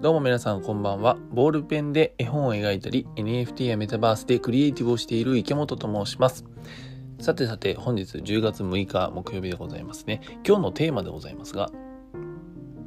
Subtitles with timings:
[0.00, 1.16] どうも皆さんこんばんは。
[1.32, 6.44] ボールペンで絵本を描いたり、NFT やメタバースでクリエイティブをしている池本と申します。
[7.18, 10.20] さてさて、本日10月6日木曜日でございますね。
[10.46, 11.72] 今日のテーマでございますが、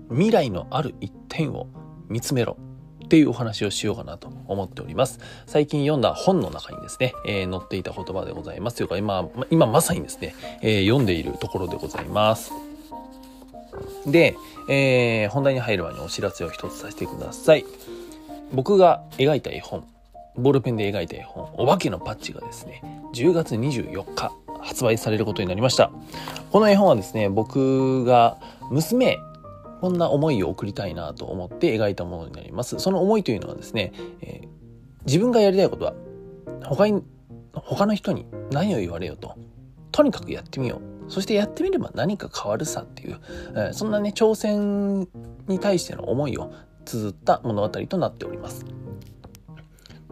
[0.09, 1.67] 未来のある一点を
[2.07, 2.55] 見つめろ。
[3.03, 5.19] っていうお話をしようかなと思っております。
[5.45, 8.77] 最近読んだ本の中にですね、えー、載っていた言葉でございます。
[8.77, 12.70] というか今、今まさにですね、えー、読んでいるところでございます。
[14.05, 14.35] で、
[14.69, 17.65] えー、本題に入る前にお知らせを一つさせてください。
[18.53, 19.85] 僕が描いた絵本、
[20.35, 24.31] ボールペンで描いた絵本、お化けのパッチがですね、10月24日
[24.61, 25.91] 発売されることになりました。
[26.51, 28.37] この絵本はですね、僕が
[28.69, 29.19] 娘
[29.81, 32.79] こんな思いを送りたいなと思って描いたものになります。
[32.79, 33.91] その思いというのはですね、
[34.21, 34.47] えー、
[35.05, 35.93] 自分がやりたいことは
[36.63, 37.01] 他に
[37.53, 39.35] 他の人に何を言われようと
[39.91, 40.90] とにかくやってみよう。
[41.11, 45.09] そしてやってみれば何か変わるさっていう、えー、そんなね、挑戦
[45.47, 46.53] に対しての思いを
[46.85, 48.65] 綴った物語となっております。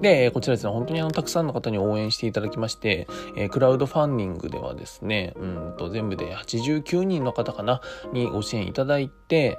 [0.01, 7.81] で、こちらですね、本当にあの、たくさんの方に応援していただきまして、えー、クラウドファンディングではですね、うんと、全部で89人の方かな、
[8.13, 9.57] にご支援いただいて、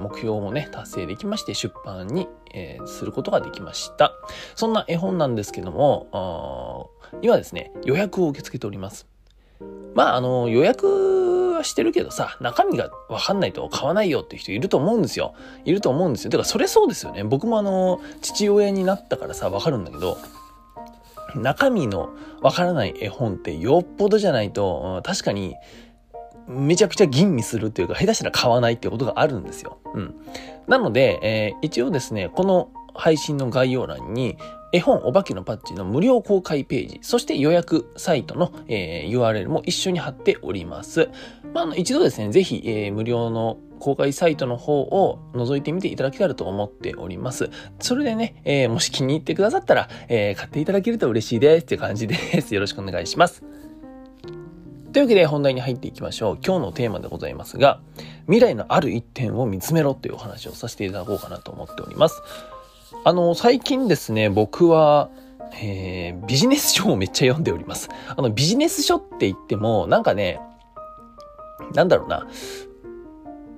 [0.00, 4.12] 目標もね、達成できまして、出版に、えー、することができました。
[4.54, 6.90] そんな絵本なんですけども、
[7.22, 9.17] 今ですね、予約を受け付けております。
[9.94, 15.34] まあ、あの、予約はしてるけどさ、中身がわかんないと買わないよっていう人いると思うんですよ。
[15.64, 16.30] いると思うんですよ。
[16.30, 17.24] だかそれそうですよね。
[17.24, 20.18] 僕もあの、父親になったからさ、わかるんだけど、
[21.34, 25.56] 中身のわからない絵本ってよっぽどじゃないと、確かに、
[26.46, 29.78] めちゃくちゃ吟味するっていうか、下手したら買わないってことがあるんですよ。
[29.94, 30.14] うん。
[30.66, 34.38] なので、えー、一応ですね、この配信の概要欄に、
[34.72, 41.08] 絵本お化けのパッチの無料公開ページ、そして予約サイトの、えー、URL も一緒に貼っております。
[41.54, 47.50] まあ、あの一度ですね、ぜひ、えー、無料の公開サイトの方を覗いてみていただけたらと思っております。
[47.80, 52.54] それでね、えー、もし気に入ってくださったら、えー、買っていただけると嬉しいですっていう感じです。
[52.54, 53.42] よろしくお願いします。
[54.92, 56.38] というわけで本題に入っていきましょう。
[56.44, 57.80] 今日のテーマでございますが、
[58.24, 62.22] 未来のある一点を見つめろというお話をさせていただこうかなと思っております。
[63.04, 65.10] あの、最近ですね、僕は、
[65.62, 67.88] えー、ビジネス書を めっちゃ読んでおります。
[68.16, 70.40] あの、ビジネス書って言っても、なんかね、
[71.74, 72.26] なんだろうな。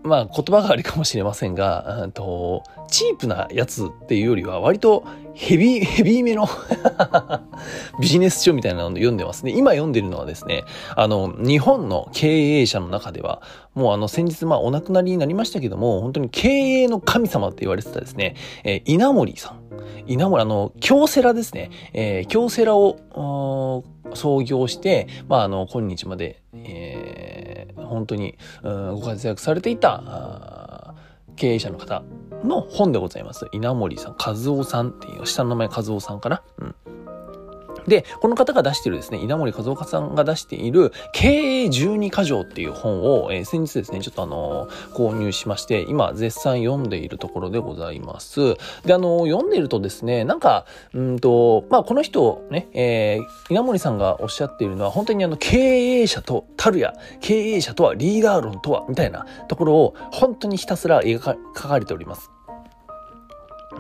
[0.03, 6.49] まあ言葉がありかもしれませんが、うんと、チープなやつっていうよりは割とヘビー、ヘビーめの
[8.01, 9.53] ビジネス書みたいなのを読んでますね。
[9.53, 10.65] 今読んでるのはですね、
[10.97, 13.43] あの、日本の経営者の中では、
[13.75, 18.35] もうあの先日まあお亡くなりになりましたけども、本当に経営の神様って言われてたですね、
[18.65, 19.61] えー、稲森さん。
[20.07, 21.71] 稲森、あの、京セラですね。
[21.93, 23.85] えー、京セラを
[24.15, 26.43] 創業して、まああの、今日まで、
[27.91, 30.95] 本当に、ご活躍されていた
[31.37, 32.03] 経営者の方
[32.45, 33.47] の本でございます。
[33.53, 36.43] 稲森さん、和夫さんっていう、下の名前和夫さんかな？
[36.59, 36.75] うん。
[37.91, 48.55] で、この方が出しているですね、稲森和夫さんが出している経営12箇条っていう本を、えー、先日ですね、ちょっとあのー、購入しまして、今絶賛読んでいるところでございます。
[48.85, 55.59] で、あのー、読んでいるとですね、なんか、うんと、まあ、この人ね、えー、稲森さんがおっしゃっているのは、本当にあの、経
[56.03, 62.31] 営者とたるや、経営者とはリーダー論とは、みたいなところを、本当にひたすら描かれております。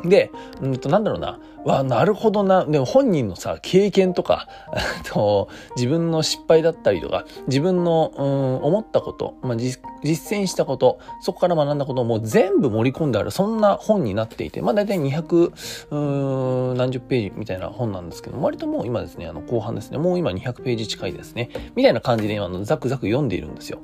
[0.04, 0.30] で、
[0.60, 1.38] うんと、なんだろうな。
[1.64, 2.64] わ、なるほどな。
[2.64, 4.48] でも本人のさ、経験とか、
[5.04, 23.80] と自分の失敗だったりとか、自分の、うん、思ったこと、まあ、実践したこと、そこから学んだことをもう全部盛り込んである、そんな本になっていて、まあ大体200、うん、何十ページみたいな本なんですけど、割ともう今ですね、あの後半ですね、もう今200ページ近いですね、みたいな感じで今のザクザク読んでいるんですよ。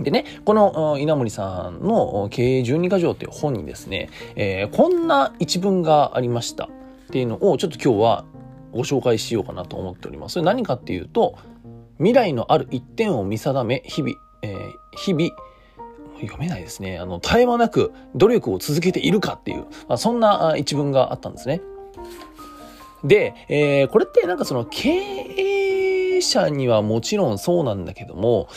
[0.00, 6.68] でね、この稲森さんの経営12箇条っていう本にですね、えー、こんな一文がありましたっ
[7.10, 8.24] ていうのをちょっと今日は
[8.72, 10.34] ご紹介しようかなと思っております。
[10.34, 11.38] それ何かっていうと、
[11.98, 15.30] 未来のある一点を見定め、日々、えー、日々、
[16.20, 16.98] 読めないですね。
[16.98, 21.60] あの、絶え間なく努力を続けているかっていう、まあ、そんな一文があったんですね。
[23.04, 25.73] で、えー、これってなんかその経営
[26.22, 28.48] 者にはもちろんそうなんだけども、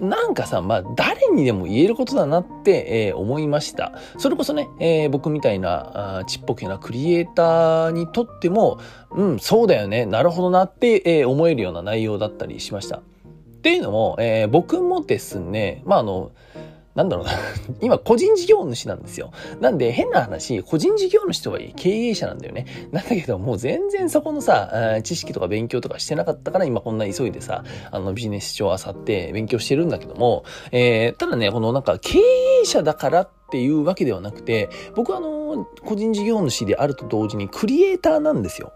[0.00, 3.92] なんかさ、まあ、誰にでも言えることだなって、えー、思いました。
[4.18, 8.78] それこそね、えー、僕みたいなあちっぽけなクリエイターにとっても、
[9.12, 12.98] うん、そうだよね、なるほどなって、えー、思えるような内容だったりしました。
[12.98, 13.00] っ
[13.62, 16.30] ていうのも、えー、僕もですね、まあ、あの、
[16.96, 17.32] なんだろうな
[17.80, 19.30] 今個人事業主なんですよ。
[19.60, 22.66] なんで変な話、個人事業主とはいえ経営者なんだよね。
[22.90, 38.72] なんだけどもう全然そこのさ、知識とか勉強とかしてなかったから今こんな急いでさ、あのビジネス書を漁って勉強してるんだけども、えー、ただね、このなんか経営者だからっっていうわけではなくて、僕はあの、個人事業主であると同時にクリエイターなんですよ。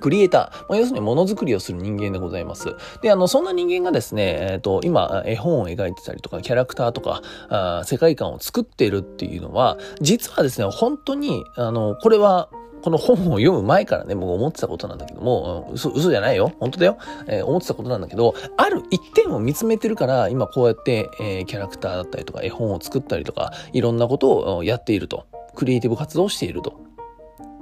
[0.00, 2.74] クリエイター、まあ、要するにものづくりをする人間でございます。
[3.02, 12.48] で、あの、そんな人間がですね、えっ、ー、と、今、絵本を描いてたりとか、キャラクターとか、あ世界観を作っているっていうのは、実はですね、本当に、あの、これは、
[12.82, 16.52] この本を読む前からね、僕思ってたことなんだけども、嘘、嘘じゃないよ。
[16.60, 16.98] 本当だよ。
[17.26, 25.26] えー、思ってたことなんだけど、ある一点を見つめてるから、今こうやって、えー、キャラクターだったりとか、絵本を作ったりとか、いろんなことをやっていると。
[25.54, 26.87] クリエイティブ活動をしていると。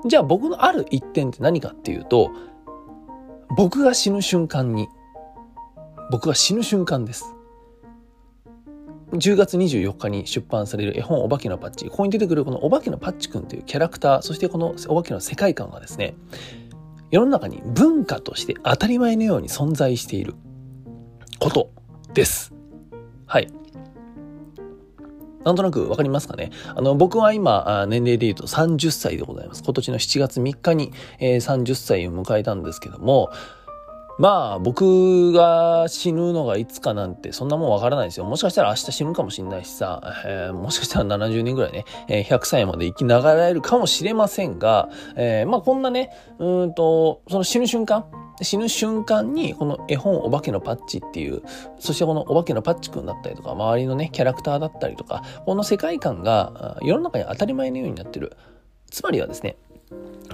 [0.04, 2.30] じゃあ僕のある一点って何かっていうと、
[3.56, 4.88] 僕が死ぬ瞬間に、
[6.10, 7.34] 僕が死ぬ瞬間です。
[9.12, 11.88] 10月24日に出版される絵本お化けのパッチ。
[11.88, 16.14] ここに出てくるこのお化けのパッチくんというキャラクター、そしてこのお化けの世界観がですね、
[17.10, 20.34] 世の中に文化として当たり前のように存在している
[21.38, 21.70] こと
[22.14, 22.52] です。
[23.26, 23.52] はい。
[25.46, 26.50] なんとなくわかりますかね？
[26.74, 29.62] あの、僕は今、年齢で言うと30歳でございます。
[29.64, 33.30] 今年の7月3日に、えー、30歳を迎えたんですけども、
[34.18, 38.24] まあ、僕が死ぬのがいつかなんて、そんなもんわからないですよ。
[38.24, 48.06] もしかしたら明日死ぬかもしれないしさ、えー、もしかしたら70年ぐらいね、えー、100歳まで生きながらえるかもしれませんが、えー、まあこんなね、うんと、その死ぬ瞬間、
[48.42, 51.42] 死ぬ瞬間にこの絵本お化けのパッチっていう
[51.78, 58.36] そしてこのお化けのパッチくんだったりとか周りのねキャラクターだったりとかこの世界観が世の中に当たり前のようになってる。
[58.88, 59.56] つまりはですね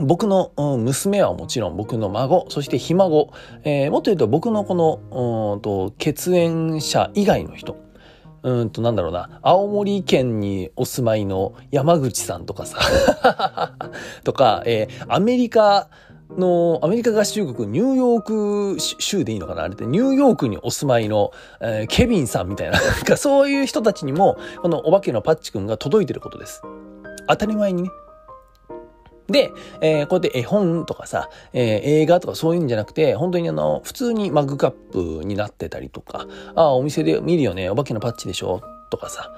[0.01, 3.33] 僕の娘はもちろん僕の孫、そしてひ孫、
[3.65, 7.77] えー、もっと言うと僕のこの、うんと、血縁者以外の人、
[8.43, 13.75] うんと、なんだろうな、青森県にお住まいの山口さんとかさ、
[14.25, 15.89] とか、えー、アメリカ
[16.39, 18.23] の、アメリカ合衆国、ニューヨー
[18.75, 19.63] ク州でいいのかな？
[19.63, 26.63] あれって、ニューヨークにお住まいの、えー、ケビンさんみたいな、 なんかそういう人たちにも、このお化けのパッチ君が届いてることです。
[27.29, 27.91] 当たり前にね。
[29.29, 38.61] で、えー、こうやって絵本とかさ、えー、映画とかそういうんじゃなくて、本当にあの、普通にマグカップになってたりとか、ああ、お店で見るよね、お化けのパッチでしょ
[38.93, 39.33] とかさ、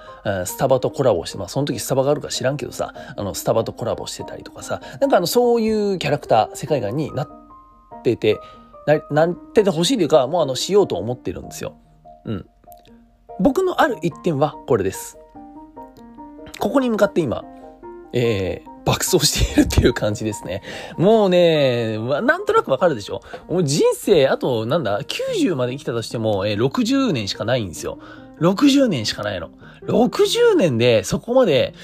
[0.44, 7.28] スタバとコラボして、まあその時スタバがあるか知らんけどさ、あの、スタバとコラボしてたりとかさ、なんかあの、そういうキャラクター、世界観になっ
[8.02, 8.40] てて、
[8.86, 11.76] な、なっててほしいというか、もうあの、しようと思ってるんですよ。
[12.24, 12.46] うん。
[13.40, 15.16] 僕のある一点はこれです。
[16.58, 17.44] ここに向かって今、
[18.12, 20.62] えー、爆走しているっていう感じですね。
[20.98, 23.22] もうね、なんとなくわかるでしょ？
[23.48, 27.98] もう人生、あと、なんだ、90まで生きたとしても、えー、60年しかないんですよ。
[28.40, 29.50] 60年しかないの。
[29.82, 31.74] 60年でそこまで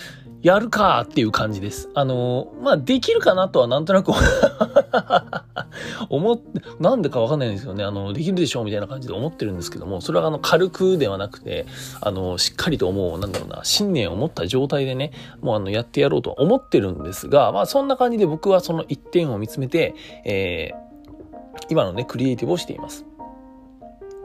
[0.43, 1.91] やるかっていう感じです。
[1.95, 4.11] あのまあ、できるかなとはなんとなく
[6.09, 7.85] 思って、なんでかわかんないんですよね。
[7.85, 11.67] あの、できるでしょうみたいな感じで思ってるんですけども、それはあの、軽くではなくて、
[12.01, 15.13] あの、しっかりともう、なんだろうな、信念を持った状態でね、
[15.43, 19.95] もうあの、やってやろうとは思ってるんですが、まあ、そんな感じで僕はその一点を見つめて、
[20.25, 23.05] えー、今のね、クリエイティブをしています。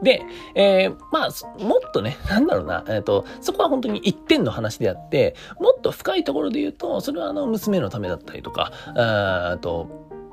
[0.02, 0.22] で、
[0.54, 9.88] えー、まあ、もっとね、 なんだろうな、えっ、ー、と、そこは本当に一点の話であって、もっと深いところで言うと、それはあの、娘のためだったりとか、あと、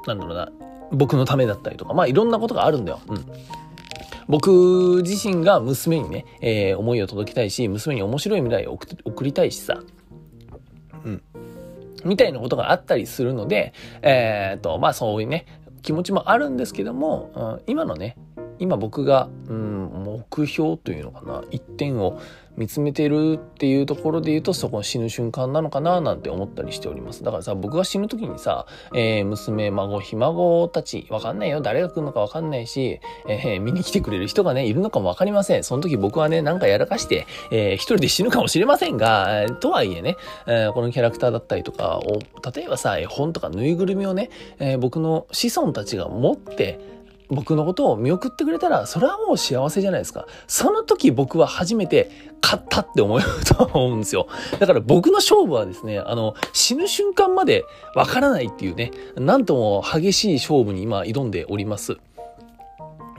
[0.06, 0.50] なんだろうな、
[0.92, 3.00] 僕のためだったりとか、まあ、いろんなことがあるんだよ。
[3.08, 3.26] うん。
[4.28, 9.82] 僕自身が娘にね、えー、思いを届けたいし、娘に面白い未来を送りたいしさ。
[11.06, 11.22] うん。
[12.06, 15.46] みたいなことがあったりするので、えっ、ー、と、まあそういうね、
[15.82, 18.18] 気持ちもあるんですけども、うん、今のね、
[18.60, 19.90] 今僕が、うん、
[20.30, 22.20] 目標というのかな一点を
[22.56, 27.24] 見つめてるっていうところで言うとそこ死ぬ瞬間なのかななんて思ったりしております。
[27.24, 31.62] だからさ僕が死ぬ時にさ、えー、娘孫ひ孫たちわかんないよ。
[31.62, 35.64] 誰が来るのかわかんないし、えー、見に来てくれる人がねいるのかもわかりません。
[35.64, 42.20] その時僕はねなんかやらかして、えー、一人で死ぬかもしれませんが、とはいえね、えこのキャラクターだったりとかを
[42.56, 44.30] 例えばさ絵本とかぬいぐるみをね、
[44.60, 46.80] え僕の子孫たちが持って
[47.34, 50.26] 僕のことを見送ってくれたら、それはもう幸せじゃないですか。
[50.48, 52.10] その時僕は初めて
[52.42, 54.28] 勝ったって思うと思うんですよ。
[54.60, 61.98] だから僕の勝負はですね、あの、死ぬ瞬間までわからないっていうね、なんとも激しい勝負に今挑んでおります。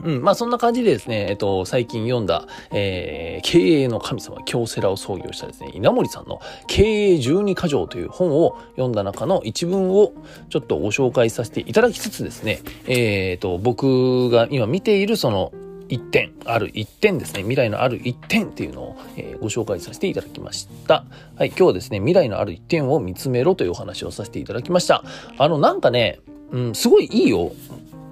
[0.05, 10.13] うん、まあそんな感じでですね、えっと、最近読んだ、えー、経営の神様、京セラを創業したですね、稲森さんの経営12箇条という本を読んだ中の一文を
[10.49, 15.51] ちょっとご紹介させていただきつつですね、えっ、と、僕が今見ているその
[15.89, 17.41] 一点、ある一点ですね。
[17.41, 21.05] 未来のある一点っていうのを、えー、ご紹介させていただきました。
[21.35, 25.03] はい、今日はですね、未来のある一点を見つめろというお話をさせていただきました。
[25.37, 26.19] あの、なんかね、
[26.51, 27.51] うん、すごいいいよ。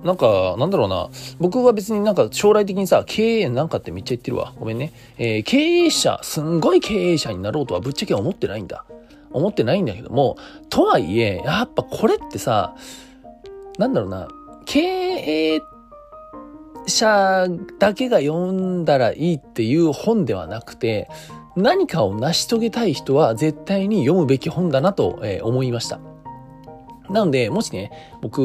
[0.03, 1.09] なんか、なんだろうな。
[1.39, 4.53] 僕は別になんか将来的にさ、経営なんかってめっちゃ言ってるわ。
[4.59, 4.91] ごめんね。
[5.17, 8.85] えー、経営者、すんごい経営者になろうとはぶっちゃけ思ってないんだ。
[9.31, 10.37] 思ってないんだけども、
[10.69, 12.75] とはいえ、やっぱこれってさ、
[13.77, 14.27] なんだろうな。
[14.65, 15.61] 経営
[16.85, 17.47] 者
[17.79, 21.09] だけが読んだらいいっていう本ではなくて、
[21.55, 25.99] 何かを成し遂げたい人は絶対に読むべき本だなと思いました。
[27.13, 27.91] なので、もしね、
[28.21, 28.39] 僕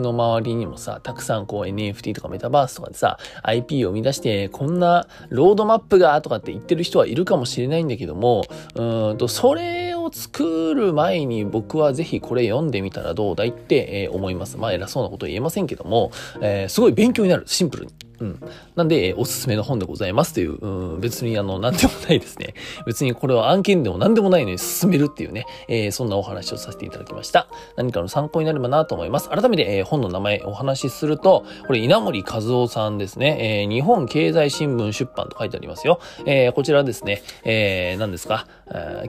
[0.00, 8.44] の周りにもさ、たくさんこう NFT とかメタバースとかでさ、IP を生み出して、こんなロードマップがとかって言ってる人はいるかもしれないんだけども、
[8.76, 14.56] うんと、それを作る前に僕はぜひこれ読んでみたらどうだいって、え、思います。
[14.56, 17.92] まあ偉そうなこと言えませんけども、えー、すごい勉強になる、シンプルに。
[18.22, 18.40] うん。
[18.76, 22.54] なんで、おすすめの本でございますという、うん、別にあの、なんでもないですね。
[22.86, 27.48] 別にこれは案件でも何でもないのに進めるっていうね、えー、そんなお話をさせていただきました。
[27.76, 29.28] 何かの参考になればなと思います。
[29.28, 33.64] 改めて、えー、本の名前お話しすると、これ稲森和夫さんですね。
[33.64, 35.98] えー、日本経済新聞出版と書いてありますよ。
[36.24, 38.46] えー、こちらですね、えー、何ですか、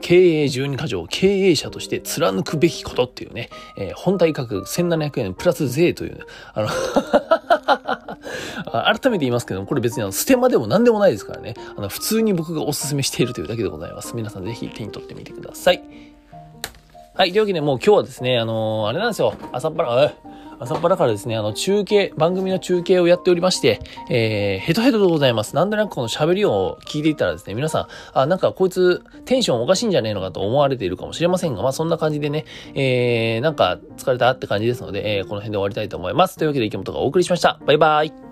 [0.00, 6.18] 経営12箇条、経営者として貫くべきことっていうね、えー、本体価格1700円プラス税という、
[6.52, 6.68] あの
[8.64, 11.54] 改めて言いますけどもこれ別にあのステマでも何でもないですからね。
[11.76, 14.14] あの、普通に僕がおすすめしているというだけでございます。
[14.16, 15.82] 皆さんぜひ手に取ってみてください。
[17.16, 17.30] はい。
[17.30, 19.34] というわけで、もう今日はですね、あのー、あれなんですよ。
[19.52, 20.12] 朝っぱら、
[20.58, 23.80] 朝っぱらからですね、あの、中継、番組の中継をやっておりまして、
[24.10, 25.54] えー、ヘトヘトでございます。
[25.54, 36.36] なんとなくこの喋りを聞いていたらですね、皆さん、あ、なんかこいつテンションおかしいんじゃねえのかと思われているかもしれませんが、まあそんな感じでね、えー、なんか疲れたって感じですので、えー、この辺で終わりたいと思います。
[36.36, 37.60] というわけで池本がお送りしました。
[37.64, 38.23] バイバイ。